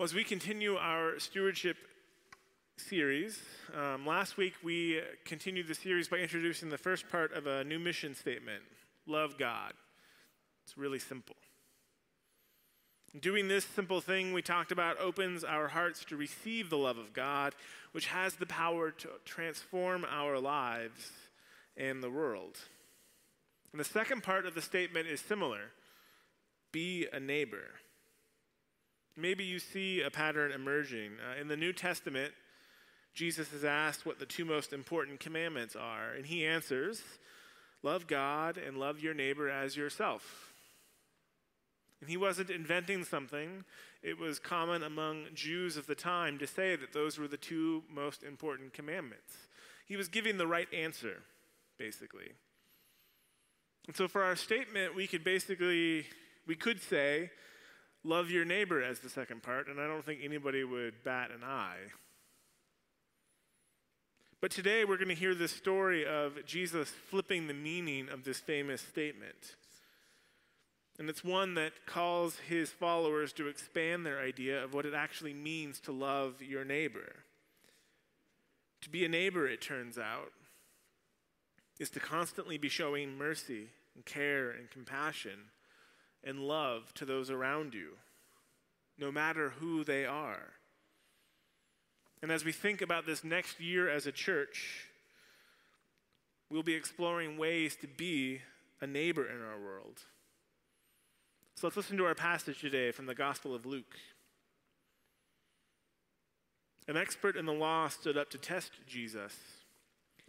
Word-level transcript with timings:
Well, 0.00 0.06
as 0.06 0.14
we 0.14 0.24
continue 0.24 0.76
our 0.76 1.18
stewardship 1.18 1.76
series, 2.78 3.38
um, 3.76 4.06
last 4.06 4.38
week 4.38 4.54
we 4.62 5.02
continued 5.26 5.68
the 5.68 5.74
series 5.74 6.08
by 6.08 6.16
introducing 6.16 6.70
the 6.70 6.78
first 6.78 7.10
part 7.10 7.34
of 7.34 7.46
a 7.46 7.64
new 7.64 7.78
mission 7.78 8.14
statement 8.14 8.62
love 9.06 9.36
God. 9.36 9.74
It's 10.64 10.78
really 10.78 11.00
simple. 11.00 11.36
Doing 13.20 13.48
this 13.48 13.66
simple 13.66 14.00
thing 14.00 14.32
we 14.32 14.40
talked 14.40 14.72
about 14.72 14.98
opens 14.98 15.44
our 15.44 15.68
hearts 15.68 16.02
to 16.06 16.16
receive 16.16 16.70
the 16.70 16.78
love 16.78 16.96
of 16.96 17.12
God, 17.12 17.54
which 17.92 18.06
has 18.06 18.36
the 18.36 18.46
power 18.46 18.90
to 18.90 19.08
transform 19.26 20.06
our 20.10 20.38
lives 20.38 21.10
and 21.76 22.02
the 22.02 22.08
world. 22.08 22.56
And 23.72 23.78
the 23.78 23.84
second 23.84 24.22
part 24.22 24.46
of 24.46 24.54
the 24.54 24.62
statement 24.62 25.08
is 25.08 25.20
similar 25.20 25.72
be 26.72 27.06
a 27.12 27.20
neighbor. 27.20 27.68
Maybe 29.16 29.44
you 29.44 29.58
see 29.58 30.02
a 30.02 30.10
pattern 30.10 30.52
emerging. 30.52 31.12
Uh, 31.20 31.40
in 31.40 31.48
the 31.48 31.56
New 31.56 31.72
Testament, 31.72 32.32
Jesus 33.14 33.52
is 33.52 33.64
asked 33.64 34.06
what 34.06 34.18
the 34.18 34.26
two 34.26 34.44
most 34.44 34.72
important 34.72 35.20
commandments 35.20 35.76
are, 35.76 36.12
and 36.12 36.26
he 36.26 36.46
answers 36.46 37.02
love 37.82 38.06
God 38.06 38.58
and 38.58 38.76
love 38.76 39.00
your 39.00 39.14
neighbor 39.14 39.48
as 39.48 39.76
yourself. 39.76 40.52
And 42.00 42.08
he 42.08 42.16
wasn't 42.16 42.50
inventing 42.50 43.04
something, 43.04 43.64
it 44.02 44.18
was 44.18 44.38
common 44.38 44.82
among 44.82 45.26
Jews 45.34 45.76
of 45.76 45.86
the 45.86 45.94
time 45.94 46.38
to 46.38 46.46
say 46.46 46.76
that 46.76 46.92
those 46.92 47.18
were 47.18 47.28
the 47.28 47.36
two 47.36 47.82
most 47.92 48.22
important 48.22 48.72
commandments. 48.72 49.34
He 49.86 49.96
was 49.96 50.08
giving 50.08 50.38
the 50.38 50.46
right 50.46 50.68
answer, 50.72 51.22
basically. 51.78 52.32
And 53.86 53.96
so 53.96 54.08
for 54.08 54.22
our 54.22 54.36
statement, 54.36 54.94
we 54.94 55.06
could 55.06 55.24
basically 55.24 56.06
we 56.46 56.54
could 56.54 56.80
say 56.80 57.30
love 58.04 58.30
your 58.30 58.44
neighbor 58.44 58.82
as 58.82 59.00
the 59.00 59.08
second 59.08 59.42
part, 59.42 59.68
and 59.68 59.80
I 59.80 59.86
don't 59.86 60.04
think 60.04 60.20
anybody 60.22 60.64
would 60.64 61.02
bat 61.04 61.30
an 61.30 61.44
eye. 61.44 61.92
But 64.40 64.50
today 64.50 64.84
we're 64.86 64.96
going 64.96 65.08
to 65.08 65.14
hear 65.14 65.34
the 65.34 65.48
story 65.48 66.06
of 66.06 66.46
Jesus 66.46 66.88
flipping 67.10 67.46
the 67.46 67.54
meaning 67.54 68.08
of 68.08 68.24
this 68.24 68.40
famous 68.40 68.80
statement. 68.80 69.56
And 70.98 71.10
it's 71.10 71.22
one 71.22 71.54
that 71.54 71.86
calls 71.86 72.38
his 72.48 72.70
followers 72.70 73.32
to 73.34 73.48
expand 73.48 74.04
their 74.04 74.18
idea 74.18 74.62
of 74.64 74.72
what 74.72 74.86
it 74.86 74.94
actually 74.94 75.34
means 75.34 75.78
to 75.80 75.92
love 75.92 76.42
your 76.42 76.64
neighbor. 76.64 77.16
To 78.82 78.90
be 78.90 79.04
a 79.04 79.08
neighbor, 79.08 79.46
it 79.46 79.60
turns 79.60 79.98
out, 79.98 80.32
is 81.78 81.90
to 81.90 82.00
constantly 82.00 82.56
be 82.56 82.68
showing 82.68 83.16
mercy 83.16 83.68
and 83.94 84.04
care 84.06 84.50
and 84.50 84.70
compassion 84.70 85.50
and 86.24 86.40
love 86.40 86.92
to 86.94 87.04
those 87.04 87.30
around 87.30 87.74
you, 87.74 87.96
no 88.98 89.10
matter 89.10 89.50
who 89.60 89.84
they 89.84 90.04
are. 90.04 90.52
And 92.22 92.30
as 92.30 92.44
we 92.44 92.52
think 92.52 92.82
about 92.82 93.06
this 93.06 93.24
next 93.24 93.60
year 93.60 93.88
as 93.88 94.06
a 94.06 94.12
church, 94.12 94.86
we'll 96.50 96.62
be 96.62 96.74
exploring 96.74 97.38
ways 97.38 97.76
to 97.76 97.86
be 97.86 98.40
a 98.80 98.86
neighbor 98.86 99.26
in 99.26 99.40
our 99.42 99.58
world. 99.58 100.00
So 101.54 101.66
let's 101.66 101.76
listen 101.76 101.96
to 101.98 102.06
our 102.06 102.14
passage 102.14 102.60
today 102.60 102.90
from 102.90 103.06
the 103.06 103.14
Gospel 103.14 103.54
of 103.54 103.66
Luke. 103.66 103.96
An 106.88 106.96
expert 106.96 107.36
in 107.36 107.46
the 107.46 107.52
law 107.52 107.88
stood 107.88 108.16
up 108.16 108.30
to 108.30 108.38
test 108.38 108.72
Jesus. 108.86 109.34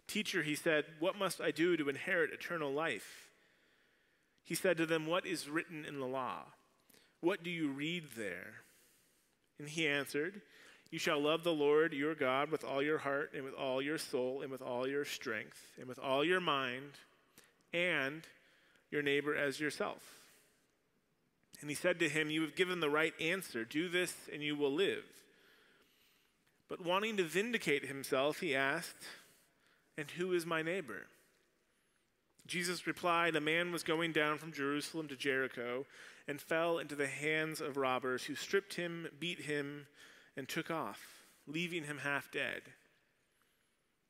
Teacher, 0.06 0.42
he 0.42 0.54
said, 0.54 0.84
What 1.00 1.18
must 1.18 1.40
I 1.40 1.50
do 1.50 1.76
to 1.76 1.88
inherit 1.88 2.32
eternal 2.32 2.72
life? 2.72 3.21
He 4.44 4.54
said 4.54 4.76
to 4.78 4.86
them, 4.86 5.06
What 5.06 5.26
is 5.26 5.48
written 5.48 5.84
in 5.84 6.00
the 6.00 6.06
law? 6.06 6.42
What 7.20 7.42
do 7.42 7.50
you 7.50 7.68
read 7.68 8.04
there? 8.16 8.54
And 9.58 9.68
he 9.68 9.86
answered, 9.86 10.40
You 10.90 10.98
shall 10.98 11.20
love 11.20 11.44
the 11.44 11.52
Lord 11.52 11.92
your 11.92 12.14
God 12.14 12.50
with 12.50 12.64
all 12.64 12.82
your 12.82 12.98
heart, 12.98 13.32
and 13.34 13.44
with 13.44 13.54
all 13.54 13.80
your 13.80 13.98
soul, 13.98 14.42
and 14.42 14.50
with 14.50 14.62
all 14.62 14.88
your 14.88 15.04
strength, 15.04 15.60
and 15.78 15.86
with 15.86 15.98
all 15.98 16.24
your 16.24 16.40
mind, 16.40 16.92
and 17.72 18.22
your 18.90 19.02
neighbor 19.02 19.36
as 19.36 19.60
yourself. 19.60 20.02
And 21.60 21.70
he 21.70 21.76
said 21.76 22.00
to 22.00 22.08
him, 22.08 22.28
You 22.28 22.42
have 22.42 22.56
given 22.56 22.80
the 22.80 22.90
right 22.90 23.14
answer. 23.20 23.64
Do 23.64 23.88
this, 23.88 24.14
and 24.32 24.42
you 24.42 24.56
will 24.56 24.72
live. 24.72 25.04
But 26.68 26.84
wanting 26.84 27.16
to 27.18 27.24
vindicate 27.24 27.86
himself, 27.86 28.40
he 28.40 28.54
asked, 28.54 29.04
And 29.96 30.10
who 30.10 30.32
is 30.32 30.44
my 30.44 30.62
neighbor? 30.62 31.06
Jesus 32.46 32.86
replied, 32.86 33.36
A 33.36 33.40
man 33.40 33.72
was 33.72 33.82
going 33.82 34.12
down 34.12 34.38
from 34.38 34.52
Jerusalem 34.52 35.08
to 35.08 35.16
Jericho 35.16 35.86
and 36.26 36.40
fell 36.40 36.78
into 36.78 36.94
the 36.94 37.06
hands 37.06 37.60
of 37.60 37.76
robbers 37.76 38.24
who 38.24 38.34
stripped 38.34 38.74
him, 38.74 39.08
beat 39.18 39.40
him, 39.40 39.86
and 40.36 40.48
took 40.48 40.70
off, 40.70 41.00
leaving 41.46 41.84
him 41.84 41.98
half 41.98 42.30
dead. 42.30 42.62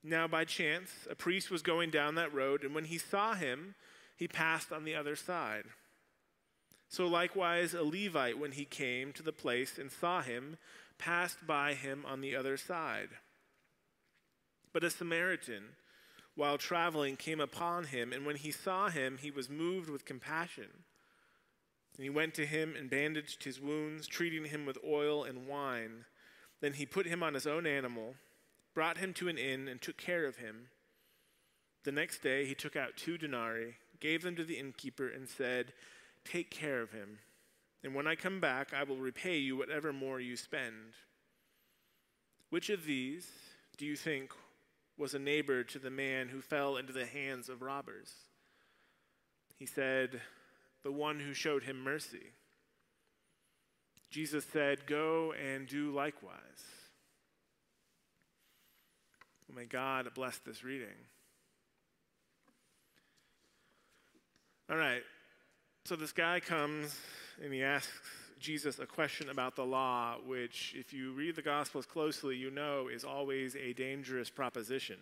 Now, 0.02 0.26
by 0.26 0.44
chance, 0.44 0.90
a 1.08 1.14
priest 1.14 1.50
was 1.50 1.62
going 1.62 1.90
down 1.90 2.16
that 2.16 2.34
road, 2.34 2.64
and 2.64 2.74
when 2.74 2.86
he 2.86 2.98
saw 2.98 3.34
him, 3.34 3.74
he 4.16 4.26
passed 4.26 4.72
on 4.72 4.84
the 4.84 4.94
other 4.94 5.14
side. 5.14 5.64
So, 6.88 7.06
likewise, 7.06 7.72
a 7.72 7.82
Levite, 7.82 8.38
when 8.38 8.52
he 8.52 8.64
came 8.64 9.12
to 9.12 9.22
the 9.22 9.32
place 9.32 9.78
and 9.78 9.90
saw 9.90 10.20
him, 10.20 10.58
passed 10.98 11.46
by 11.46 11.74
him 11.74 12.04
on 12.06 12.20
the 12.20 12.36
other 12.36 12.56
side. 12.56 13.10
But 14.72 14.84
a 14.84 14.90
Samaritan, 14.90 15.64
while 16.34 16.58
traveling 16.58 17.16
came 17.16 17.40
upon 17.40 17.84
him, 17.84 18.12
and 18.12 18.24
when 18.24 18.36
he 18.36 18.50
saw 18.50 18.88
him, 18.88 19.18
he 19.20 19.30
was 19.30 19.50
moved 19.50 19.90
with 19.90 20.04
compassion. 20.04 20.68
And 21.96 22.04
he 22.04 22.10
went 22.10 22.34
to 22.34 22.46
him 22.46 22.74
and 22.76 22.88
bandaged 22.88 23.44
his 23.44 23.60
wounds, 23.60 24.06
treating 24.06 24.46
him 24.46 24.64
with 24.64 24.78
oil 24.86 25.24
and 25.24 25.46
wine. 25.46 26.06
Then 26.60 26.74
he 26.74 26.86
put 26.86 27.06
him 27.06 27.22
on 27.22 27.34
his 27.34 27.46
own 27.46 27.66
animal, 27.66 28.14
brought 28.74 28.98
him 28.98 29.12
to 29.14 29.28
an 29.28 29.36
inn, 29.36 29.68
and 29.68 29.80
took 29.80 29.98
care 29.98 30.24
of 30.24 30.36
him. 30.36 30.68
The 31.84 31.92
next 31.92 32.22
day 32.22 32.46
he 32.46 32.54
took 32.54 32.76
out 32.76 32.96
two 32.96 33.18
denarii, 33.18 33.74
gave 34.00 34.22
them 34.22 34.36
to 34.36 34.44
the 34.44 34.58
innkeeper, 34.58 35.08
and 35.08 35.28
said, 35.28 35.74
Take 36.24 36.50
care 36.50 36.80
of 36.80 36.92
him, 36.92 37.18
and 37.82 37.94
when 37.94 38.06
I 38.06 38.14
come 38.14 38.40
back, 38.40 38.72
I 38.72 38.84
will 38.84 38.96
repay 38.96 39.38
you 39.38 39.56
whatever 39.56 39.92
more 39.92 40.20
you 40.20 40.36
spend. 40.36 40.94
Which 42.50 42.70
of 42.70 42.84
these 42.84 43.28
do 43.76 43.84
you 43.84 43.96
think 43.96 44.32
was 44.96 45.14
a 45.14 45.18
neighbor 45.18 45.64
to 45.64 45.78
the 45.78 45.90
man 45.90 46.28
who 46.28 46.40
fell 46.40 46.76
into 46.76 46.92
the 46.92 47.06
hands 47.06 47.48
of 47.48 47.62
robbers. 47.62 48.12
He 49.58 49.66
said, 49.66 50.20
The 50.82 50.92
one 50.92 51.20
who 51.20 51.34
showed 51.34 51.62
him 51.62 51.82
mercy. 51.82 52.32
Jesus 54.10 54.44
said, 54.52 54.86
Go 54.86 55.32
and 55.32 55.66
do 55.66 55.92
likewise. 55.92 56.32
may 59.54 59.64
God 59.66 60.08
bless 60.14 60.38
this 60.38 60.64
reading. 60.64 60.88
All 64.70 64.76
right, 64.76 65.02
so 65.84 65.96
this 65.96 66.12
guy 66.12 66.40
comes 66.40 66.98
and 67.42 67.52
he 67.52 67.62
asks 67.62 67.92
Jesus 68.42 68.78
a 68.78 68.86
question 68.86 69.30
about 69.30 69.56
the 69.56 69.64
law, 69.64 70.16
which, 70.26 70.74
if 70.76 70.92
you 70.92 71.12
read 71.12 71.36
the 71.36 71.42
Gospels 71.42 71.86
closely, 71.86 72.36
you 72.36 72.50
know 72.50 72.88
is 72.88 73.04
always 73.04 73.54
a 73.56 73.72
dangerous 73.72 74.28
proposition. 74.28 74.96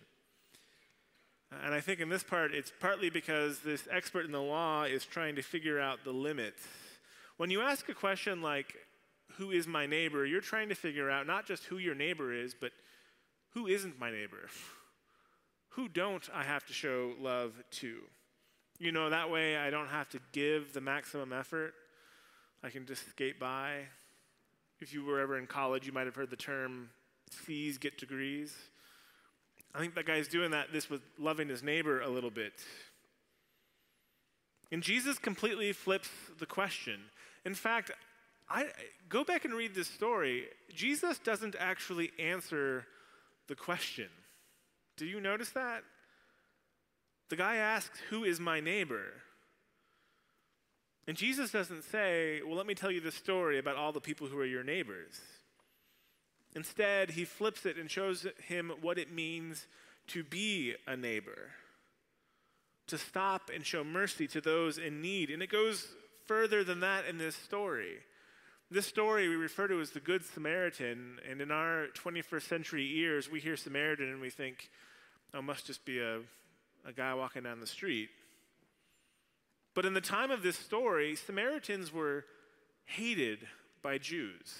And 1.63 1.73
I 1.73 1.81
think 1.81 1.99
in 1.99 2.07
this 2.07 2.23
part, 2.23 2.53
it's 2.53 2.71
partly 2.79 3.09
because 3.09 3.59
this 3.59 3.87
expert 3.91 4.25
in 4.25 4.31
the 4.31 4.41
law 4.41 4.83
is 4.83 5.05
trying 5.05 5.35
to 5.35 5.41
figure 5.41 5.79
out 5.79 6.03
the 6.05 6.11
limits. 6.11 6.61
When 7.37 7.49
you 7.49 7.61
ask 7.61 7.89
a 7.89 7.93
question 7.93 8.41
like, 8.41 8.75
Who 9.37 9.51
is 9.51 9.67
my 9.67 9.87
neighbor? 9.87 10.25
you're 10.25 10.39
trying 10.39 10.69
to 10.69 10.75
figure 10.75 11.09
out 11.09 11.27
not 11.27 11.45
just 11.45 11.65
who 11.65 11.77
your 11.77 11.95
neighbor 11.95 12.31
is, 12.31 12.53
but 12.53 12.71
who 13.53 13.67
isn't 13.67 13.99
my 13.99 14.11
neighbor? 14.11 14.47
who 15.69 15.89
don't 15.89 16.29
I 16.33 16.43
have 16.43 16.65
to 16.67 16.73
show 16.73 17.13
love 17.19 17.53
to? 17.71 17.97
You 18.77 18.91
know, 18.91 19.09
that 19.09 19.29
way 19.29 19.57
I 19.57 19.71
don't 19.71 19.89
have 19.89 20.09
to 20.09 20.19
give 20.31 20.73
the 20.73 20.81
maximum 20.81 21.33
effort. 21.33 21.73
I 22.63 22.69
can 22.69 22.85
just 22.85 23.09
skate 23.09 23.39
by. 23.39 23.79
If 24.79 24.93
you 24.93 25.03
were 25.03 25.19
ever 25.19 25.37
in 25.37 25.47
college, 25.47 25.85
you 25.85 25.93
might 25.93 26.05
have 26.05 26.15
heard 26.15 26.29
the 26.29 26.35
term 26.35 26.89
C's 27.45 27.77
get 27.77 27.97
degrees. 27.97 28.55
I 29.73 29.79
think 29.79 29.95
that 29.95 30.05
guy's 30.05 30.27
doing 30.27 30.51
that 30.51 30.73
this 30.73 30.89
with 30.89 31.01
loving 31.17 31.49
his 31.49 31.63
neighbor 31.63 32.01
a 32.01 32.09
little 32.09 32.29
bit. 32.29 32.53
And 34.71 34.81
Jesus 34.83 35.17
completely 35.17 35.73
flips 35.73 36.09
the 36.39 36.45
question. 36.45 36.99
In 37.45 37.53
fact, 37.53 37.91
I 38.49 38.67
go 39.09 39.23
back 39.23 39.45
and 39.45 39.53
read 39.53 39.73
this 39.73 39.87
story. 39.87 40.45
Jesus 40.73 41.19
doesn't 41.19 41.55
actually 41.59 42.11
answer 42.19 42.85
the 43.47 43.55
question. 43.55 44.07
Do 44.97 45.05
you 45.05 45.19
notice 45.19 45.49
that? 45.51 45.83
The 47.29 47.35
guy 47.37 47.55
asks, 47.55 47.99
Who 48.09 48.23
is 48.23 48.39
my 48.39 48.59
neighbor? 48.59 49.05
And 51.07 51.17
Jesus 51.17 51.51
doesn't 51.51 51.83
say, 51.85 52.41
Well, 52.45 52.55
let 52.55 52.67
me 52.67 52.75
tell 52.75 52.91
you 52.91 53.01
the 53.01 53.11
story 53.11 53.57
about 53.57 53.75
all 53.75 53.91
the 53.91 54.01
people 54.01 54.27
who 54.27 54.37
are 54.39 54.45
your 54.45 54.63
neighbors. 54.63 55.19
Instead, 56.55 57.11
he 57.11 57.25
flips 57.25 57.65
it 57.65 57.77
and 57.77 57.89
shows 57.89 58.27
him 58.47 58.71
what 58.81 58.97
it 58.97 59.11
means 59.11 59.67
to 60.07 60.23
be 60.23 60.75
a 60.85 60.97
neighbor, 60.97 61.51
to 62.87 62.97
stop 62.97 63.49
and 63.53 63.65
show 63.65 63.83
mercy 63.83 64.27
to 64.27 64.41
those 64.41 64.77
in 64.77 65.01
need. 65.01 65.29
And 65.29 65.41
it 65.41 65.49
goes 65.49 65.87
further 66.25 66.63
than 66.63 66.81
that 66.81 67.05
in 67.05 67.17
this 67.17 67.35
story. 67.35 67.97
This 68.69 68.85
story 68.85 69.27
we 69.27 69.35
refer 69.35 69.67
to 69.67 69.81
as 69.81 69.91
the 69.91 69.99
Good 69.99 70.25
Samaritan, 70.25 71.19
and 71.29 71.41
in 71.41 71.51
our 71.51 71.87
21st 71.93 72.47
century 72.47 72.99
ears, 72.99 73.29
we 73.29 73.39
hear 73.39 73.57
Samaritan 73.57 74.09
and 74.09 74.21
we 74.21 74.29
think, 74.29 74.69
oh, 75.33 75.41
must 75.41 75.65
just 75.65 75.83
be 75.83 75.99
a, 75.99 76.19
a 76.85 76.93
guy 76.95 77.13
walking 77.13 77.43
down 77.43 77.59
the 77.59 77.67
street. 77.67 78.09
But 79.73 79.85
in 79.85 79.93
the 79.93 80.01
time 80.01 80.31
of 80.31 80.43
this 80.43 80.57
story, 80.57 81.15
Samaritans 81.15 81.93
were 81.93 82.25
hated 82.85 83.39
by 83.81 83.97
Jews. 83.97 84.55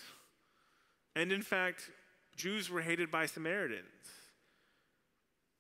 And 1.16 1.32
in 1.32 1.42
fact, 1.42 1.90
Jews 2.36 2.70
were 2.70 2.82
hated 2.82 3.12
by 3.12 3.26
Samaritans. 3.26 3.86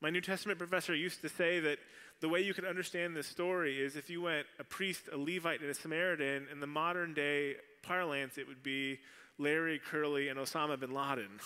My 0.01 0.09
New 0.09 0.21
Testament 0.21 0.57
professor 0.57 0.95
used 0.95 1.21
to 1.21 1.29
say 1.29 1.59
that 1.59 1.77
the 2.21 2.29
way 2.29 2.41
you 2.41 2.53
could 2.53 2.65
understand 2.65 3.15
this 3.15 3.27
story 3.27 3.81
is 3.81 3.95
if 3.95 4.09
you 4.09 4.21
went 4.21 4.47
a 4.59 4.63
priest, 4.63 5.03
a 5.11 5.17
Levite, 5.17 5.61
and 5.61 5.69
a 5.69 5.73
Samaritan, 5.73 6.47
in 6.51 6.59
the 6.59 6.67
modern 6.67 7.13
day 7.13 7.55
parlance, 7.83 8.37
it 8.37 8.47
would 8.47 8.63
be 8.63 8.99
Larry, 9.37 9.79
Curly, 9.79 10.29
and 10.29 10.39
Osama 10.39 10.79
bin 10.79 10.91
Laden. 10.91 11.39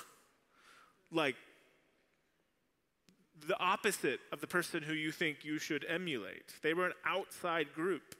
like, 1.11 1.35
the 3.47 3.59
opposite 3.59 4.19
of 4.31 4.41
the 4.41 4.47
person 4.47 4.83
who 4.83 4.93
you 4.93 5.11
think 5.11 5.43
you 5.43 5.59
should 5.59 5.85
emulate. 5.87 6.53
They 6.61 6.73
were 6.73 6.87
an 6.87 6.93
outside 7.05 7.73
group. 7.73 8.15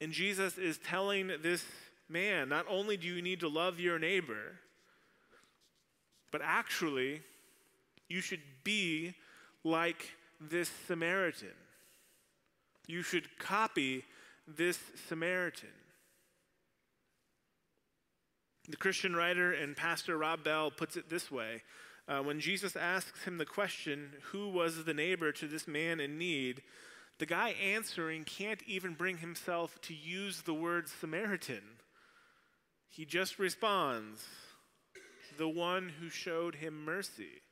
And 0.00 0.12
Jesus 0.12 0.56
is 0.58 0.78
telling 0.78 1.30
this 1.42 1.64
man 2.08 2.48
not 2.48 2.66
only 2.68 2.96
do 2.96 3.06
you 3.06 3.20
need 3.20 3.40
to 3.40 3.48
love 3.48 3.80
your 3.80 3.98
neighbor, 3.98 4.58
but 6.30 6.40
actually, 6.44 7.22
you 8.08 8.20
should 8.20 8.42
be 8.64 9.14
like 9.64 10.10
this 10.40 10.70
Samaritan. 10.86 11.48
You 12.86 13.02
should 13.02 13.38
copy 13.38 14.04
this 14.46 14.78
Samaritan. 15.08 15.68
The 18.68 18.76
Christian 18.76 19.16
writer 19.16 19.52
and 19.52 19.76
pastor 19.76 20.18
Rob 20.18 20.44
Bell 20.44 20.70
puts 20.70 20.96
it 20.96 21.08
this 21.08 21.30
way 21.30 21.62
uh, 22.08 22.20
when 22.22 22.40
Jesus 22.40 22.74
asks 22.74 23.24
him 23.24 23.38
the 23.38 23.44
question, 23.44 24.14
Who 24.32 24.48
was 24.48 24.84
the 24.84 24.94
neighbor 24.94 25.30
to 25.32 25.46
this 25.46 25.68
man 25.68 26.00
in 26.00 26.18
need? 26.18 26.62
the 27.18 27.26
guy 27.26 27.50
answering 27.50 28.24
can't 28.24 28.62
even 28.66 28.94
bring 28.94 29.18
himself 29.18 29.80
to 29.82 29.94
use 29.94 30.42
the 30.42 30.54
word 30.54 30.88
Samaritan. 30.88 31.62
He 32.88 33.04
just 33.04 33.38
responds, 33.38 34.24
The 35.36 35.48
one 35.48 35.92
who 36.00 36.08
showed 36.08 36.56
him 36.56 36.84
mercy. 36.84 37.42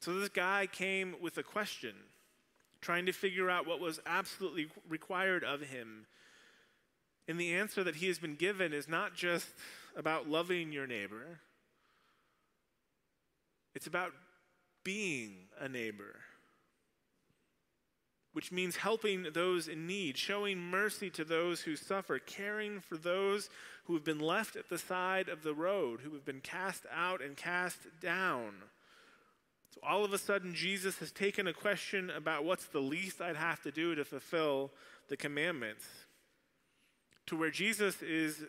So 0.00 0.18
this 0.18 0.28
guy 0.28 0.66
came 0.70 1.16
with 1.20 1.36
a 1.36 1.42
question, 1.42 1.94
trying 2.80 3.06
to 3.06 3.12
figure 3.12 3.50
out 3.50 3.66
what 3.66 3.80
was 3.80 4.00
absolutely 4.06 4.68
required 4.88 5.44
of 5.44 5.60
him. 5.60 6.06
And 7.28 7.40
the 7.40 7.54
answer 7.54 7.82
that 7.82 7.96
he 7.96 8.06
has 8.06 8.18
been 8.18 8.36
given 8.36 8.72
is 8.72 8.88
not 8.88 9.14
just 9.14 9.48
about 9.96 10.28
loving 10.28 10.72
your 10.72 10.86
neighbor, 10.86 11.40
it's 13.74 13.86
about 13.86 14.12
being 14.84 15.48
a 15.60 15.68
neighbor, 15.68 16.20
which 18.32 18.52
means 18.52 18.76
helping 18.76 19.26
those 19.34 19.68
in 19.68 19.86
need, 19.86 20.16
showing 20.16 20.58
mercy 20.58 21.10
to 21.10 21.24
those 21.24 21.62
who 21.62 21.74
suffer, 21.76 22.18
caring 22.18 22.80
for 22.80 22.96
those 22.96 23.50
who 23.84 23.94
have 23.94 24.04
been 24.04 24.20
left 24.20 24.56
at 24.56 24.68
the 24.68 24.78
side 24.78 25.28
of 25.28 25.42
the 25.42 25.54
road, 25.54 26.00
who 26.00 26.12
have 26.12 26.24
been 26.24 26.40
cast 26.40 26.86
out 26.94 27.22
and 27.22 27.36
cast 27.36 27.78
down. 28.00 28.54
So 29.74 29.80
all 29.82 30.04
of 30.04 30.12
a 30.12 30.18
sudden, 30.18 30.54
Jesus 30.54 30.98
has 30.98 31.12
taken 31.12 31.46
a 31.46 31.52
question 31.52 32.08
about 32.10 32.44
what's 32.44 32.66
the 32.66 32.80
least 32.80 33.20
I'd 33.20 33.36
have 33.36 33.62
to 33.62 33.70
do 33.70 33.94
to 33.94 34.04
fulfill 34.04 34.70
the 35.08 35.16
commandments 35.16 35.84
to 37.26 37.36
where 37.36 37.50
Jesus 37.50 38.02
is 38.02 38.44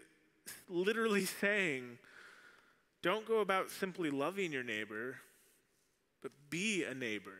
literally 0.69 1.25
saying, 1.41 1.97
don't 3.01 3.27
go 3.27 3.39
about 3.39 3.69
simply 3.69 4.09
loving 4.09 4.51
your 4.51 4.63
neighbor, 4.63 5.17
but 6.21 6.31
be 6.49 6.83
a 6.83 6.93
neighbor. 6.93 7.37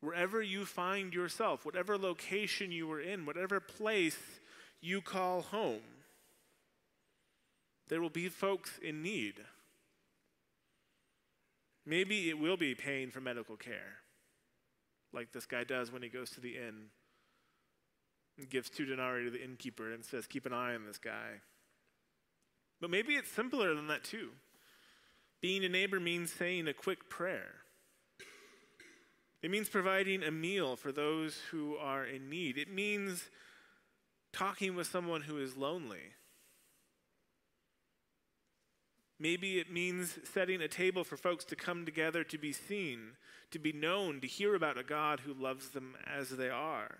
Wherever 0.00 0.42
you 0.42 0.66
find 0.66 1.14
yourself, 1.14 1.64
whatever 1.64 1.96
location 1.96 2.70
you 2.70 2.90
are 2.92 3.00
in, 3.00 3.24
whatever 3.24 3.58
place 3.58 4.18
you 4.80 5.00
call 5.00 5.40
home, 5.42 5.80
there 7.88 8.02
will 8.02 8.10
be 8.10 8.28
folks 8.28 8.78
in 8.82 9.02
need. 9.02 9.34
Maybe 11.86 12.28
it 12.28 12.38
will 12.38 12.56
be 12.56 12.74
paying 12.74 13.10
for 13.10 13.20
medical 13.20 13.56
care, 13.56 13.98
like 15.12 15.32
this 15.32 15.46
guy 15.46 15.64
does 15.64 15.90
when 15.90 16.02
he 16.02 16.08
goes 16.08 16.30
to 16.30 16.40
the 16.40 16.56
inn 16.56 16.90
and 18.38 18.48
gives 18.48 18.70
two 18.70 18.84
denarii 18.84 19.24
to 19.24 19.30
the 19.30 19.42
innkeeper 19.42 19.92
and 19.92 20.04
says, 20.04 20.26
Keep 20.26 20.46
an 20.46 20.52
eye 20.52 20.74
on 20.74 20.84
this 20.86 20.98
guy. 20.98 21.40
But 22.80 22.90
maybe 22.90 23.14
it's 23.14 23.30
simpler 23.30 23.74
than 23.74 23.86
that, 23.88 24.04
too. 24.04 24.30
Being 25.40 25.64
a 25.64 25.68
neighbor 25.68 26.00
means 26.00 26.32
saying 26.32 26.68
a 26.68 26.74
quick 26.74 27.08
prayer. 27.08 27.56
It 29.42 29.50
means 29.50 29.68
providing 29.68 30.22
a 30.22 30.30
meal 30.30 30.74
for 30.74 30.90
those 30.90 31.38
who 31.50 31.76
are 31.76 32.04
in 32.04 32.30
need. 32.30 32.56
It 32.56 32.72
means 32.72 33.28
talking 34.32 34.74
with 34.74 34.86
someone 34.86 35.22
who 35.22 35.38
is 35.38 35.56
lonely. 35.56 36.14
Maybe 39.20 39.58
it 39.58 39.70
means 39.70 40.18
setting 40.24 40.60
a 40.60 40.68
table 40.68 41.04
for 41.04 41.16
folks 41.16 41.44
to 41.46 41.56
come 41.56 41.84
together 41.84 42.24
to 42.24 42.38
be 42.38 42.52
seen, 42.52 43.12
to 43.50 43.58
be 43.58 43.72
known, 43.72 44.20
to 44.20 44.26
hear 44.26 44.54
about 44.54 44.78
a 44.78 44.82
God 44.82 45.20
who 45.20 45.32
loves 45.32 45.68
them 45.68 45.94
as 46.06 46.30
they 46.30 46.50
are. 46.50 46.98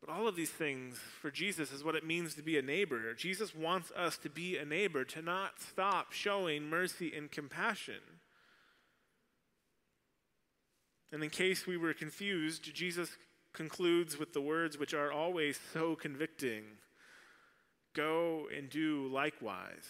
But 0.00 0.10
all 0.10 0.28
of 0.28 0.36
these 0.36 0.50
things 0.50 0.98
for 1.20 1.30
Jesus 1.30 1.72
is 1.72 1.82
what 1.82 1.96
it 1.96 2.06
means 2.06 2.34
to 2.34 2.42
be 2.42 2.56
a 2.56 2.62
neighbor. 2.62 3.14
Jesus 3.14 3.54
wants 3.54 3.90
us 3.92 4.16
to 4.18 4.30
be 4.30 4.56
a 4.56 4.64
neighbor, 4.64 5.04
to 5.04 5.22
not 5.22 5.60
stop 5.60 6.12
showing 6.12 6.70
mercy 6.70 7.12
and 7.16 7.30
compassion. 7.30 8.00
And 11.10 11.22
in 11.22 11.30
case 11.30 11.66
we 11.66 11.76
were 11.76 11.94
confused, 11.94 12.72
Jesus 12.74 13.10
concludes 13.52 14.18
with 14.18 14.34
the 14.34 14.40
words 14.40 14.78
which 14.78 14.94
are 14.94 15.10
always 15.10 15.58
so 15.72 15.96
convicting 15.96 16.64
Go 17.94 18.46
and 18.56 18.70
do 18.70 19.08
likewise. 19.08 19.86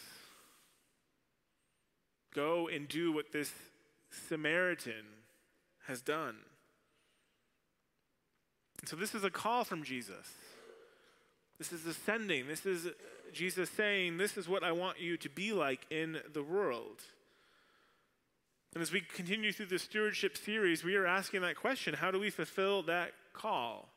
Go 2.34 2.68
and 2.68 2.88
do 2.88 3.12
what 3.12 3.32
this 3.32 3.52
Samaritan 4.28 5.04
has 5.86 6.00
done. 6.00 6.36
So, 8.84 8.96
this 8.96 9.14
is 9.14 9.24
a 9.24 9.30
call 9.30 9.64
from 9.64 9.82
Jesus. 9.82 10.32
This 11.58 11.72
is 11.72 11.84
ascending. 11.86 12.46
This 12.46 12.64
is 12.64 12.86
Jesus 13.32 13.68
saying, 13.70 14.16
This 14.16 14.36
is 14.36 14.48
what 14.48 14.62
I 14.62 14.72
want 14.72 15.00
you 15.00 15.16
to 15.18 15.28
be 15.28 15.52
like 15.52 15.86
in 15.90 16.18
the 16.32 16.42
world. 16.42 17.02
And 18.74 18.82
as 18.82 18.92
we 18.92 19.00
continue 19.00 19.52
through 19.52 19.66
the 19.66 19.78
stewardship 19.78 20.36
series, 20.36 20.84
we 20.84 20.94
are 20.94 21.06
asking 21.06 21.40
that 21.40 21.56
question 21.56 21.94
how 21.94 22.10
do 22.10 22.20
we 22.20 22.30
fulfill 22.30 22.82
that 22.84 23.12
call? 23.32 23.88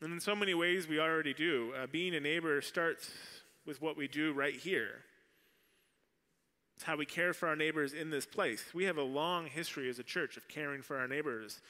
And 0.00 0.12
in 0.12 0.20
so 0.20 0.36
many 0.36 0.54
ways, 0.54 0.86
we 0.86 1.00
already 1.00 1.34
do. 1.34 1.72
Uh, 1.76 1.86
being 1.86 2.14
a 2.14 2.20
neighbor 2.20 2.60
starts 2.60 3.10
with 3.66 3.82
what 3.82 3.96
we 3.96 4.06
do 4.06 4.32
right 4.32 4.54
here. 4.54 5.00
It's 6.76 6.84
how 6.84 6.96
we 6.96 7.06
care 7.06 7.32
for 7.32 7.48
our 7.48 7.56
neighbors 7.56 7.92
in 7.92 8.10
this 8.10 8.24
place. 8.24 8.62
We 8.72 8.84
have 8.84 8.98
a 8.98 9.02
long 9.02 9.46
history 9.46 9.90
as 9.90 9.98
a 9.98 10.04
church 10.04 10.36
of 10.36 10.46
caring 10.46 10.82
for 10.82 10.96
our 10.96 11.08
neighbors. 11.08 11.60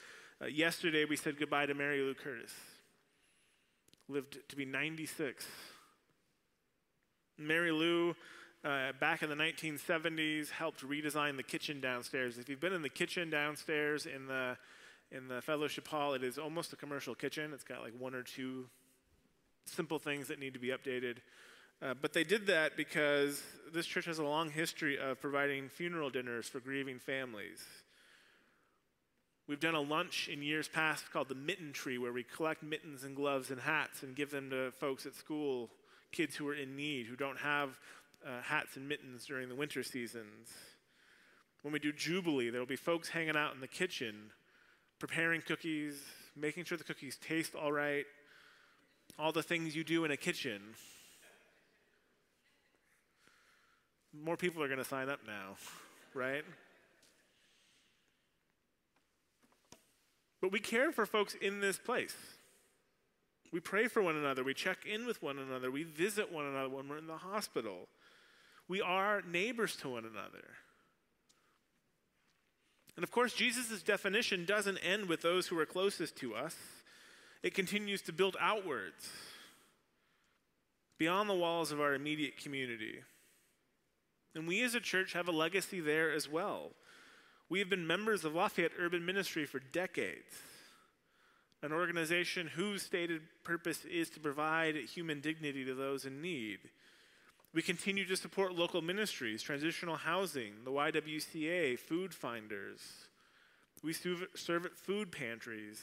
Uh, 0.41 0.45
yesterday, 0.45 1.03
we 1.03 1.17
said 1.17 1.37
goodbye 1.37 1.65
to 1.65 1.73
Mary 1.73 1.99
Lou 1.99 2.13
Curtis. 2.13 2.53
Lived 4.07 4.37
to 4.47 4.55
be 4.55 4.63
96. 4.63 5.45
Mary 7.37 7.71
Lou, 7.71 8.15
uh, 8.63 8.93
back 9.01 9.21
in 9.21 9.27
the 9.27 9.35
1970s, 9.35 10.49
helped 10.49 10.81
redesign 10.87 11.35
the 11.35 11.43
kitchen 11.43 11.81
downstairs. 11.81 12.37
If 12.37 12.47
you've 12.47 12.61
been 12.61 12.71
in 12.71 12.81
the 12.81 12.89
kitchen 12.89 13.29
downstairs 13.29 14.05
in 14.05 14.27
the 14.27 14.57
in 15.11 15.27
the 15.27 15.41
fellowship 15.41 15.87
hall, 15.87 16.13
it 16.13 16.23
is 16.23 16.37
almost 16.37 16.71
a 16.71 16.75
commercial 16.75 17.15
kitchen. 17.15 17.51
It's 17.51 17.63
got 17.63 17.81
like 17.81 17.93
one 17.97 18.13
or 18.13 18.21
two 18.21 18.67
simple 19.65 19.99
things 19.99 20.27
that 20.27 20.39
need 20.39 20.53
to 20.53 20.59
be 20.59 20.67
updated. 20.67 21.17
Uh, 21.81 21.95
but 21.99 22.13
they 22.13 22.23
did 22.23 22.47
that 22.47 22.77
because 22.77 23.41
this 23.73 23.87
church 23.87 24.05
has 24.05 24.19
a 24.19 24.23
long 24.23 24.51
history 24.51 24.99
of 24.99 25.19
providing 25.19 25.67
funeral 25.67 26.09
dinners 26.09 26.47
for 26.47 26.59
grieving 26.59 26.99
families. 26.99 27.65
We've 29.49 29.59
done 29.59 29.73
a 29.73 29.81
lunch 29.81 30.29
in 30.31 30.43
years 30.43 30.67
past 30.67 31.11
called 31.11 31.27
the 31.27 31.33
Mitten 31.33 31.73
Tree, 31.73 31.97
where 31.97 32.13
we 32.13 32.21
collect 32.23 32.61
mittens 32.61 33.03
and 33.03 33.15
gloves 33.15 33.49
and 33.49 33.59
hats 33.59 34.03
and 34.03 34.15
give 34.15 34.29
them 34.29 34.51
to 34.51 34.69
folks 34.73 35.07
at 35.07 35.15
school, 35.15 35.71
kids 36.11 36.35
who 36.35 36.47
are 36.49 36.53
in 36.53 36.75
need, 36.75 37.07
who 37.07 37.15
don't 37.15 37.39
have 37.39 37.79
uh, 38.23 38.43
hats 38.43 38.77
and 38.77 38.87
mittens 38.87 39.25
during 39.25 39.49
the 39.49 39.55
winter 39.55 39.81
seasons. 39.81 40.49
When 41.63 41.73
we 41.73 41.79
do 41.79 41.91
Jubilee, 41.91 42.51
there 42.51 42.61
will 42.61 42.67
be 42.67 42.75
folks 42.75 43.09
hanging 43.09 43.35
out 43.35 43.55
in 43.55 43.59
the 43.59 43.67
kitchen, 43.67 44.29
preparing 44.99 45.41
cookies, 45.41 45.99
making 46.35 46.65
sure 46.65 46.77
the 46.77 46.83
cookies 46.83 47.17
taste 47.17 47.55
all 47.55 47.71
right, 47.71 48.05
all 49.17 49.31
the 49.31 49.41
things 49.41 49.75
you 49.75 49.83
do 49.83 50.05
in 50.05 50.11
a 50.11 50.17
kitchen. 50.17 50.61
More 54.13 54.37
people 54.37 54.61
are 54.61 54.67
going 54.67 54.77
to 54.77 54.85
sign 54.85 55.09
up 55.09 55.21
now, 55.25 55.55
right? 56.13 56.43
But 60.41 60.51
we 60.51 60.59
care 60.59 60.91
for 60.91 61.05
folks 61.05 61.35
in 61.35 61.59
this 61.59 61.77
place. 61.77 62.15
We 63.51 63.59
pray 63.59 63.87
for 63.87 64.01
one 64.01 64.15
another. 64.15 64.43
We 64.43 64.53
check 64.53 64.85
in 64.85 65.05
with 65.05 65.21
one 65.21 65.39
another. 65.39 65.71
We 65.71 65.83
visit 65.83 66.31
one 66.31 66.45
another 66.45 66.69
when 66.69 66.87
we're 66.87 66.97
in 66.97 67.07
the 67.07 67.17
hospital. 67.17 67.87
We 68.67 68.81
are 68.81 69.21
neighbors 69.21 69.75
to 69.77 69.89
one 69.89 70.05
another. 70.05 70.45
And 72.95 73.03
of 73.03 73.11
course, 73.11 73.33
Jesus' 73.33 73.81
definition 73.81 74.45
doesn't 74.45 74.77
end 74.79 75.07
with 75.07 75.21
those 75.21 75.47
who 75.47 75.57
are 75.57 75.65
closest 75.65 76.15
to 76.17 76.35
us, 76.35 76.55
it 77.41 77.53
continues 77.53 78.01
to 78.03 78.13
build 78.13 78.35
outwards 78.39 79.09
beyond 80.97 81.29
the 81.29 81.35
walls 81.35 81.71
of 81.71 81.79
our 81.79 81.93
immediate 81.93 82.37
community. 82.37 82.99
And 84.35 84.47
we 84.47 84.61
as 84.63 84.75
a 84.75 84.81
church 84.81 85.13
have 85.13 85.29
a 85.29 85.31
legacy 85.31 85.79
there 85.79 86.11
as 86.11 86.29
well. 86.29 86.71
We 87.49 87.59
have 87.59 87.69
been 87.69 87.87
members 87.87 88.25
of 88.25 88.35
Lafayette 88.35 88.73
Urban 88.79 89.03
Ministry 89.03 89.45
for 89.45 89.59
decades, 89.59 90.35
an 91.63 91.73
organization 91.73 92.45
whose 92.45 92.83
stated 92.83 93.21
purpose 93.43 93.85
is 93.85 94.11
to 94.11 94.19
provide 94.19 94.75
human 94.75 95.19
dignity 95.19 95.65
to 95.65 95.73
those 95.73 96.05
in 96.05 96.21
need. 96.21 96.59
We 97.51 97.63
continue 97.63 98.05
to 98.05 98.15
support 98.15 98.53
local 98.53 98.83
ministries, 98.83 99.41
transitional 99.41 99.95
housing, 99.95 100.53
the 100.63 100.69
YWCA, 100.69 101.79
food 101.79 102.13
finders. 102.13 102.81
We 103.83 103.93
serve 103.93 104.65
at 104.65 104.77
food 104.77 105.11
pantries. 105.11 105.81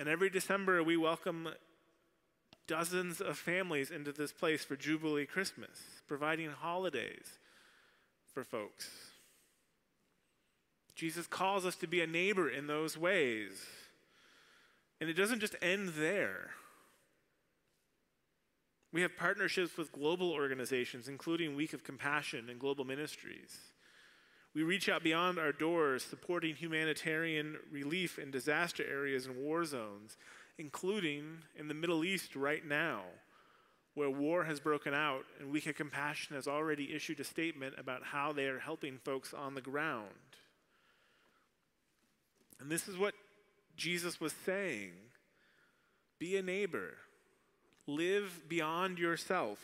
And 0.00 0.08
every 0.08 0.30
December, 0.30 0.82
we 0.82 0.96
welcome 0.96 1.50
dozens 2.66 3.20
of 3.20 3.38
families 3.38 3.92
into 3.92 4.10
this 4.10 4.32
place 4.32 4.64
for 4.64 4.74
Jubilee 4.74 5.26
Christmas, 5.26 5.78
providing 6.08 6.50
holidays 6.50 7.38
for 8.34 8.42
folks. 8.42 9.09
Jesus 11.00 11.26
calls 11.26 11.64
us 11.64 11.76
to 11.76 11.86
be 11.86 12.02
a 12.02 12.06
neighbor 12.06 12.50
in 12.50 12.66
those 12.66 12.98
ways. 12.98 13.64
And 15.00 15.08
it 15.08 15.14
doesn't 15.14 15.40
just 15.40 15.56
end 15.62 15.94
there. 15.96 16.50
We 18.92 19.00
have 19.00 19.16
partnerships 19.16 19.78
with 19.78 19.92
global 19.92 20.30
organizations, 20.30 21.08
including 21.08 21.56
Week 21.56 21.72
of 21.72 21.84
Compassion 21.84 22.50
and 22.50 22.60
Global 22.60 22.84
Ministries. 22.84 23.56
We 24.54 24.62
reach 24.62 24.90
out 24.90 25.02
beyond 25.02 25.38
our 25.38 25.52
doors, 25.52 26.02
supporting 26.02 26.54
humanitarian 26.54 27.56
relief 27.72 28.18
in 28.18 28.30
disaster 28.30 28.84
areas 28.86 29.24
and 29.24 29.36
war 29.36 29.64
zones 29.64 30.18
including 30.60 31.38
in 31.58 31.68
the 31.68 31.74
Middle 31.74 32.04
East 32.04 32.36
right 32.36 32.64
now, 32.64 33.00
where 33.94 34.10
war 34.10 34.44
has 34.44 34.60
broken 34.60 34.92
out, 34.92 35.24
and 35.40 35.50
Week 35.50 35.66
of 35.66 35.74
Compassion 35.74 36.36
has 36.36 36.46
already 36.46 36.94
issued 36.94 37.18
a 37.18 37.24
statement 37.24 37.74
about 37.78 38.04
how 38.04 38.32
they 38.32 38.46
are 38.46 38.58
helping 38.58 38.98
folks 38.98 39.32
on 39.32 39.54
the 39.54 39.60
ground. 39.62 40.06
And 42.60 42.70
this 42.70 42.88
is 42.88 42.96
what 42.96 43.14
Jesus 43.76 44.20
was 44.20 44.34
saying 44.44 44.92
be 46.18 46.36
a 46.36 46.42
neighbor, 46.42 46.98
live 47.86 48.42
beyond 48.46 48.98
yourself, 48.98 49.58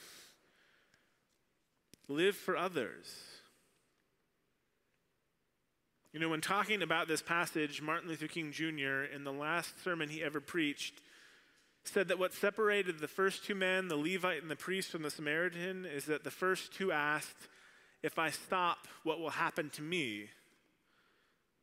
live 2.08 2.34
for 2.34 2.56
others. 2.56 3.14
You 6.14 6.20
know, 6.20 6.30
when 6.30 6.40
talking 6.40 6.80
about 6.80 7.08
this 7.08 7.20
passage, 7.20 7.82
Martin 7.82 8.08
Luther 8.08 8.26
King 8.26 8.50
Jr., 8.50 9.02
in 9.14 9.24
the 9.24 9.32
last 9.34 9.84
sermon 9.84 10.08
he 10.08 10.22
ever 10.22 10.40
preached, 10.40 10.94
said 11.84 12.08
that 12.08 12.18
what 12.18 12.32
separated 12.32 12.98
the 12.98 13.06
first 13.06 13.44
two 13.44 13.54
men, 13.54 13.88
the 13.88 13.96
Levite 13.96 14.40
and 14.40 14.50
the 14.50 14.56
priest, 14.56 14.90
from 14.90 15.02
the 15.02 15.10
Samaritan, 15.10 15.84
is 15.84 16.06
that 16.06 16.24
the 16.24 16.30
first 16.30 16.72
two 16.72 16.90
asked, 16.90 17.48
If 18.02 18.18
I 18.18 18.30
stop, 18.30 18.88
what 19.02 19.20
will 19.20 19.28
happen 19.28 19.68
to 19.74 19.82
me? 19.82 20.30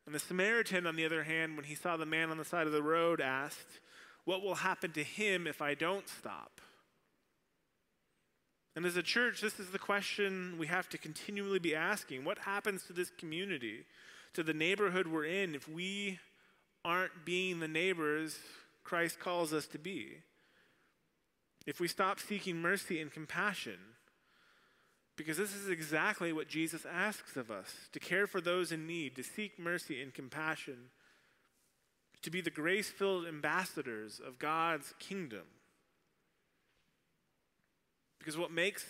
And 0.05 0.13
the 0.13 0.19
Samaritan, 0.19 0.85
on 0.85 0.95
the 0.95 1.05
other 1.05 1.23
hand, 1.23 1.55
when 1.55 1.65
he 1.65 1.75
saw 1.75 1.95
the 1.97 2.05
man 2.05 2.29
on 2.29 2.37
the 2.37 2.45
side 2.45 2.67
of 2.67 2.73
the 2.73 2.83
road, 2.83 3.21
asked, 3.21 3.79
What 4.25 4.41
will 4.41 4.55
happen 4.55 4.91
to 4.93 5.03
him 5.03 5.47
if 5.47 5.61
I 5.61 5.73
don't 5.75 6.07
stop? 6.07 6.59
And 8.75 8.85
as 8.85 8.97
a 8.97 9.03
church, 9.03 9.39
this 9.39 9.59
is 9.59 9.69
the 9.69 9.79
question 9.79 10.55
we 10.57 10.67
have 10.67 10.89
to 10.89 10.97
continually 10.97 11.59
be 11.59 11.75
asking 11.75 12.25
What 12.25 12.39
happens 12.39 12.83
to 12.83 12.93
this 12.93 13.11
community? 13.11 13.85
to 14.33 14.43
the 14.43 14.53
neighborhood 14.53 15.07
we're 15.07 15.25
in 15.25 15.55
if 15.55 15.67
we 15.69 16.19
aren't 16.83 17.25
being 17.25 17.59
the 17.59 17.67
neighbors 17.67 18.37
Christ 18.83 19.19
calls 19.19 19.53
us 19.53 19.67
to 19.67 19.77
be. 19.77 20.17
If 21.65 21.79
we 21.79 21.87
stop 21.87 22.19
seeking 22.19 22.57
mercy 22.57 22.99
and 22.99 23.11
compassion, 23.11 23.77
because 25.15 25.37
this 25.37 25.53
is 25.53 25.69
exactly 25.69 26.33
what 26.33 26.47
Jesus 26.47 26.85
asks 26.91 27.37
of 27.37 27.51
us 27.51 27.71
to 27.91 27.99
care 27.99 28.27
for 28.27 28.41
those 28.41 28.71
in 28.71 28.87
need, 28.87 29.15
to 29.15 29.23
seek 29.23 29.59
mercy 29.59 30.01
and 30.01 30.13
compassion, 30.13 30.89
to 32.21 32.31
be 32.31 32.41
the 32.41 32.49
grace 32.49 32.89
filled 32.89 33.27
ambassadors 33.27 34.19
of 34.25 34.39
God's 34.39 34.93
kingdom. 34.99 35.45
Because 38.19 38.37
what 38.37 38.51
makes 38.51 38.85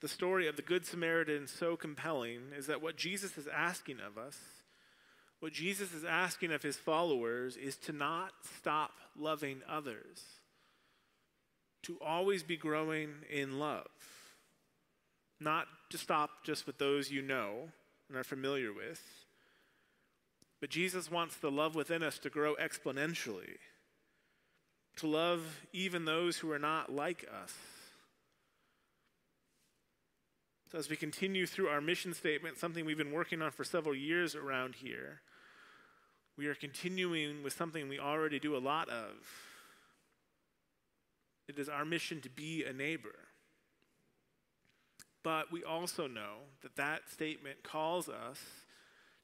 the 0.00 0.08
story 0.08 0.48
of 0.48 0.56
the 0.56 0.62
Good 0.62 0.84
Samaritan 0.84 1.46
so 1.46 1.76
compelling 1.76 2.52
is 2.56 2.66
that 2.66 2.82
what 2.82 2.96
Jesus 2.96 3.38
is 3.38 3.46
asking 3.46 3.98
of 4.00 4.18
us 4.18 4.36
what 5.42 5.52
Jesus 5.52 5.92
is 5.92 6.04
asking 6.04 6.52
of 6.52 6.62
his 6.62 6.76
followers 6.76 7.56
is 7.56 7.76
to 7.78 7.92
not 7.92 8.30
stop 8.58 8.92
loving 9.18 9.60
others, 9.68 10.22
to 11.82 11.98
always 12.00 12.44
be 12.44 12.56
growing 12.56 13.10
in 13.28 13.58
love, 13.58 13.88
not 15.42 15.66
to 15.90 15.98
stop 15.98 16.44
just 16.44 16.66
with 16.66 16.78
those 16.78 17.10
you 17.10 17.22
know 17.22 17.68
and 18.08 18.16
are 18.18 18.24
familiar 18.24 18.72
with. 18.72 19.02
But 20.60 20.70
Jesus 20.70 21.10
wants 21.10 21.36
the 21.36 21.50
love 21.50 21.74
within 21.74 22.02
us 22.02 22.18
to 22.20 22.30
grow 22.30 22.54
exponentially, 22.54 23.56
to 24.96 25.06
love 25.06 25.66
even 25.72 26.04
those 26.04 26.38
who 26.38 26.52
are 26.52 26.58
not 26.58 26.94
like 26.94 27.26
us. 27.42 27.52
So, 30.70 30.78
as 30.78 30.88
we 30.88 30.96
continue 30.96 31.46
through 31.46 31.68
our 31.68 31.82
mission 31.82 32.14
statement, 32.14 32.58
something 32.58 32.86
we've 32.86 32.96
been 32.96 33.12
working 33.12 33.42
on 33.42 33.50
for 33.50 33.64
several 33.64 33.94
years 33.94 34.34
around 34.34 34.76
here, 34.76 35.20
we 36.38 36.46
are 36.46 36.54
continuing 36.54 37.42
with 37.42 37.52
something 37.52 37.88
we 37.88 37.98
already 37.98 38.38
do 38.38 38.56
a 38.56 38.58
lot 38.58 38.88
of. 38.88 39.10
It 41.48 41.58
is 41.58 41.68
our 41.68 41.84
mission 41.84 42.20
to 42.22 42.30
be 42.30 42.64
a 42.64 42.72
neighbor. 42.72 43.14
But 45.22 45.52
we 45.52 45.62
also 45.62 46.06
know 46.06 46.38
that 46.62 46.76
that 46.76 47.08
statement 47.10 47.62
calls 47.62 48.08
us 48.08 48.38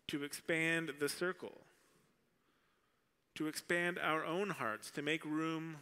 to 0.09 0.23
expand 0.25 0.93
the 1.01 1.09
circle, 1.09 1.61
to 3.35 3.49
expand 3.49 3.99
our 4.03 4.25
own 4.25 4.51
hearts, 4.51 4.91
to 4.93 5.03
make 5.03 5.25
room 5.25 5.77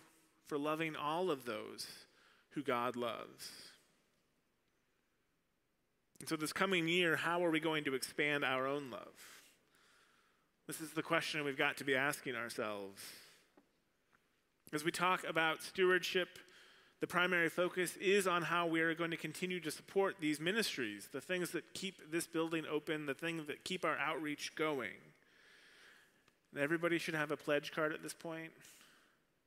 for 0.47 0.59
loving 0.59 0.97
all 0.97 1.31
of 1.31 1.45
those 1.45 1.87
who 2.51 2.63
God 2.63 2.97
loves. 2.97 3.51
And 6.19 6.29
so, 6.29 6.37
this 6.37 6.53
coming 6.53 6.89
year, 6.89 7.17
how 7.17 7.45
are 7.45 7.51
we 7.51 7.61
going 7.61 7.85
to 7.85 7.95
expand 7.95 8.45
our 8.45 8.67
own 8.67 8.91
love? 8.91 9.43
This 10.67 10.81
is 10.81 10.91
the 10.91 11.03
question 11.03 11.45
we've 11.45 11.59
got 11.59 11.77
to 11.77 11.85
be 11.85 11.95
asking 11.95 12.35
ourselves. 12.35 13.03
As 14.73 14.83
we 14.83 14.91
talk 14.91 15.25
about 15.25 15.63
stewardship, 15.63 16.39
the 17.01 17.07
primary 17.07 17.51
focus 17.51 17.97
is 17.97 18.27
on 18.27 18.43
how 18.43 18.67
we 18.67 18.81
are 18.81 18.95
going 18.95 19.11
to 19.11 19.17
continue 19.17 19.61
to 19.61 19.71
support 19.71 20.17
these 20.21 20.41
ministries, 20.41 21.09
the 21.13 21.21
things 21.21 21.51
that 21.51 21.75
keep 21.75 22.11
this 22.11 22.27
building 22.27 22.65
open, 22.71 23.07
the 23.07 23.15
things 23.15 23.47
that 23.47 23.65
keep 23.65 23.85
our 23.85 23.99
outreach 23.99 24.55
going. 24.55 24.97
Everybody 26.59 26.97
should 26.99 27.15
have 27.15 27.31
a 27.31 27.37
pledge 27.37 27.73
card 27.73 27.93
at 27.93 28.03
this 28.03 28.15
point. 28.15 28.51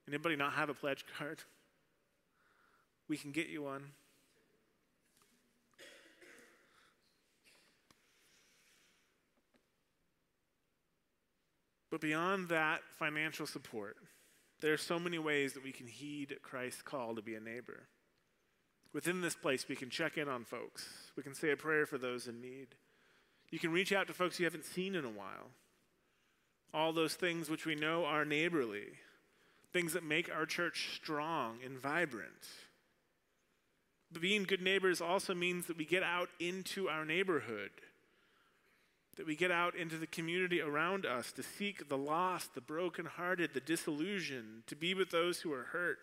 Anybody 0.07 0.35
not 0.35 0.53
have 0.53 0.69
a 0.69 0.75
pledge 0.75 1.05
card? 1.17 1.39
We 3.07 3.17
can 3.17 3.31
get 3.31 3.47
you 3.47 3.63
one. 3.63 3.83
But 11.89 12.01
beyond 12.01 12.49
that 12.49 12.81
financial 12.99 13.47
support, 13.47 13.97
there 14.61 14.73
are 14.73 14.77
so 14.77 14.99
many 14.99 15.19
ways 15.19 15.53
that 15.53 15.63
we 15.63 15.71
can 15.71 15.87
heed 15.87 16.37
Christ's 16.41 16.81
call 16.81 17.15
to 17.15 17.21
be 17.21 17.35
a 17.35 17.39
neighbor. 17.39 17.83
Within 18.93 19.21
this 19.21 19.35
place, 19.35 19.67
we 19.67 19.75
can 19.75 19.89
check 19.89 20.17
in 20.17 20.27
on 20.27 20.43
folks. 20.43 20.87
We 21.15 21.23
can 21.23 21.35
say 21.35 21.51
a 21.51 21.57
prayer 21.57 21.85
for 21.85 21.97
those 21.97 22.27
in 22.27 22.41
need. 22.41 22.67
You 23.51 23.59
can 23.59 23.71
reach 23.71 23.93
out 23.93 24.07
to 24.07 24.13
folks 24.13 24.39
you 24.39 24.45
haven't 24.45 24.65
seen 24.65 24.95
in 24.95 25.05
a 25.05 25.09
while. 25.09 25.51
All 26.73 26.93
those 26.93 27.15
things 27.15 27.49
which 27.49 27.65
we 27.65 27.75
know 27.75 28.05
are 28.05 28.25
neighborly, 28.25 28.87
things 29.73 29.93
that 29.93 30.03
make 30.03 30.29
our 30.33 30.45
church 30.45 30.89
strong 30.95 31.57
and 31.63 31.79
vibrant. 31.79 32.47
But 34.11 34.21
being 34.21 34.43
good 34.43 34.61
neighbors 34.61 35.01
also 35.01 35.33
means 35.33 35.67
that 35.67 35.77
we 35.77 35.85
get 35.85 36.03
out 36.03 36.29
into 36.39 36.89
our 36.89 37.05
neighborhood 37.05 37.71
that 39.19 39.27
we 39.27 39.35
get 39.35 39.51
out 39.51 39.75
into 39.75 39.97
the 39.97 40.07
community 40.07 40.61
around 40.61 41.05
us 41.05 41.33
to 41.33 41.43
seek 41.43 41.89
the 41.89 41.97
lost, 41.97 42.55
the 42.55 42.61
brokenhearted, 42.61 43.53
the 43.53 43.59
disillusioned, 43.59 44.65
to 44.65 44.77
be 44.77 44.93
with 44.93 45.11
those 45.11 45.41
who 45.41 45.51
are 45.51 45.65
hurt, 45.73 45.97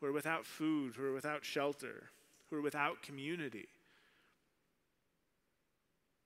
who 0.00 0.06
are 0.06 0.12
without 0.12 0.46
food, 0.46 0.94
who 0.96 1.04
are 1.04 1.12
without 1.12 1.44
shelter, 1.44 2.04
who 2.48 2.56
are 2.56 2.62
without 2.62 3.02
community. 3.02 3.68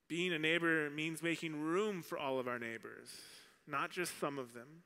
Being 0.07 0.31
a 0.31 0.39
neighbor 0.39 0.89
means 0.89 1.21
making 1.21 1.61
room 1.61 2.01
for 2.01 2.17
all 2.17 2.39
of 2.39 2.47
our 2.47 2.57
neighbors, 2.57 3.09
not 3.67 3.91
just 3.91 4.17
some 4.17 4.39
of 4.39 4.53
them, 4.53 4.83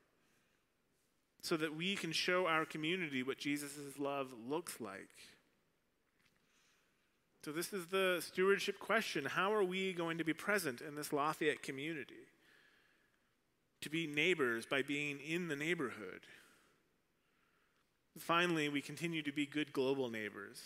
so 1.40 1.56
that 1.56 1.76
we 1.76 1.94
can 1.94 2.10
show 2.10 2.48
our 2.48 2.64
community 2.64 3.22
what 3.22 3.38
Jesus' 3.38 3.96
love 3.96 4.34
looks 4.48 4.80
like. 4.80 5.08
So, 7.44 7.52
this 7.52 7.72
is 7.72 7.86
the 7.86 8.18
stewardship 8.20 8.80
question. 8.80 9.24
How 9.24 9.52
are 9.52 9.64
we 9.64 9.92
going 9.92 10.18
to 10.18 10.24
be 10.24 10.34
present 10.34 10.80
in 10.80 10.96
this 10.96 11.12
Lafayette 11.12 11.62
community? 11.62 12.26
To 13.82 13.90
be 13.90 14.06
neighbors 14.08 14.66
by 14.66 14.82
being 14.82 15.20
in 15.20 15.46
the 15.48 15.54
neighborhood. 15.54 16.22
Finally, 18.18 18.68
we 18.68 18.80
continue 18.80 19.22
to 19.22 19.32
be 19.32 19.46
good 19.46 19.72
global 19.72 20.08
neighbors. 20.08 20.60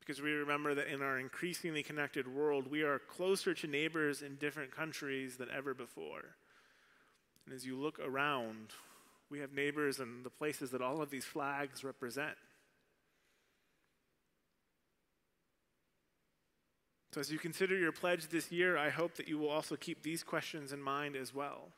Because 0.00 0.22
we 0.22 0.32
remember 0.32 0.74
that 0.74 0.88
in 0.88 1.02
our 1.02 1.18
increasingly 1.18 1.82
connected 1.82 2.26
world, 2.26 2.70
we 2.70 2.82
are 2.82 2.98
closer 2.98 3.52
to 3.52 3.66
neighbors 3.66 4.22
in 4.22 4.36
different 4.36 4.74
countries 4.74 5.36
than 5.36 5.50
ever 5.54 5.74
before. 5.74 6.36
And 7.44 7.54
as 7.54 7.66
you 7.66 7.76
look 7.76 8.00
around, 8.00 8.70
we 9.30 9.40
have 9.40 9.52
neighbors 9.52 10.00
in 10.00 10.22
the 10.22 10.30
places 10.30 10.70
that 10.70 10.80
all 10.80 11.02
of 11.02 11.10
these 11.10 11.26
flags 11.26 11.84
represent. 11.84 12.36
So, 17.12 17.20
as 17.20 17.30
you 17.30 17.38
consider 17.38 17.76
your 17.76 17.90
pledge 17.90 18.28
this 18.28 18.52
year, 18.52 18.76
I 18.76 18.88
hope 18.88 19.16
that 19.16 19.26
you 19.26 19.36
will 19.36 19.48
also 19.48 19.74
keep 19.74 20.02
these 20.02 20.22
questions 20.22 20.72
in 20.72 20.80
mind 20.80 21.16
as 21.16 21.34
well. 21.34 21.70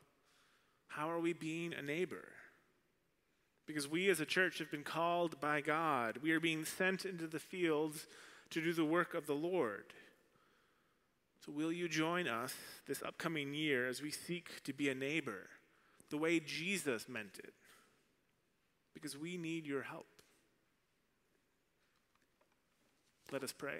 How 0.87 1.09
are 1.09 1.19
we 1.19 1.33
being 1.33 1.73
a 1.73 1.81
neighbor? 1.81 2.25
Because 3.65 3.87
we 3.87 4.09
as 4.09 4.19
a 4.19 4.25
church 4.25 4.59
have 4.59 4.69
been 4.69 4.83
called 4.83 5.39
by 5.39 5.61
God. 5.61 6.19
We 6.21 6.31
are 6.33 6.39
being 6.39 6.65
sent 6.65 7.05
into 7.05 7.25
the 7.25 7.39
fields 7.39 8.05
to 8.51 8.61
do 8.61 8.73
the 8.73 8.85
work 8.85 9.15
of 9.15 9.25
the 9.25 9.33
Lord. 9.33 9.85
So, 11.43 11.51
will 11.51 11.71
you 11.71 11.89
join 11.89 12.27
us 12.27 12.53
this 12.87 13.01
upcoming 13.01 13.55
year 13.55 13.87
as 13.87 14.03
we 14.03 14.11
seek 14.11 14.63
to 14.65 14.73
be 14.73 14.89
a 14.89 14.95
neighbor 14.95 15.49
the 16.11 16.17
way 16.17 16.39
Jesus 16.39 17.09
meant 17.09 17.39
it? 17.43 17.53
Because 18.93 19.17
we 19.17 19.37
need 19.37 19.65
your 19.65 19.81
help. 19.81 20.05
Let 23.31 23.43
us 23.43 23.51
pray. 23.51 23.79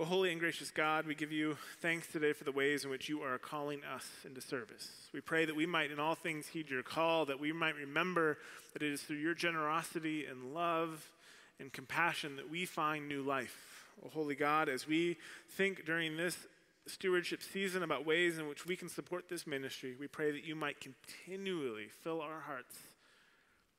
O 0.00 0.04
holy 0.04 0.30
and 0.30 0.38
gracious 0.38 0.70
God, 0.70 1.08
we 1.08 1.16
give 1.16 1.32
you 1.32 1.56
thanks 1.82 2.06
today 2.06 2.32
for 2.32 2.44
the 2.44 2.52
ways 2.52 2.84
in 2.84 2.90
which 2.90 3.08
you 3.08 3.22
are 3.22 3.36
calling 3.36 3.80
us 3.82 4.06
into 4.24 4.40
service. 4.40 4.88
We 5.12 5.20
pray 5.20 5.44
that 5.44 5.56
we 5.56 5.66
might 5.66 5.90
in 5.90 5.98
all 5.98 6.14
things 6.14 6.46
heed 6.46 6.70
your 6.70 6.84
call, 6.84 7.26
that 7.26 7.40
we 7.40 7.50
might 7.50 7.74
remember 7.74 8.38
that 8.72 8.82
it 8.82 8.92
is 8.92 9.02
through 9.02 9.16
your 9.16 9.34
generosity 9.34 10.24
and 10.24 10.54
love 10.54 11.10
and 11.58 11.72
compassion 11.72 12.36
that 12.36 12.48
we 12.48 12.64
find 12.64 13.08
new 13.08 13.22
life. 13.22 13.88
O 14.04 14.08
holy 14.08 14.36
God, 14.36 14.68
as 14.68 14.86
we 14.86 15.16
think 15.56 15.84
during 15.84 16.16
this 16.16 16.46
stewardship 16.86 17.42
season 17.42 17.82
about 17.82 18.06
ways 18.06 18.38
in 18.38 18.46
which 18.46 18.66
we 18.66 18.76
can 18.76 18.88
support 18.88 19.28
this 19.28 19.48
ministry, 19.48 19.96
we 19.98 20.06
pray 20.06 20.30
that 20.30 20.44
you 20.44 20.54
might 20.54 20.76
continually 20.80 21.88
fill 22.04 22.20
our 22.20 22.38
hearts 22.46 22.76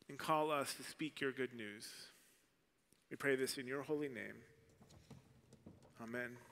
and 0.09 0.19
call 0.19 0.51
us 0.51 0.73
to 0.73 0.83
speak 0.83 1.21
your 1.21 1.31
good 1.31 1.53
news. 1.53 1.87
We 3.09 3.15
pray 3.15 3.37
this 3.37 3.57
in 3.57 3.67
your 3.67 3.83
holy 3.83 4.09
name. 4.09 4.35
Amen. 6.01 6.48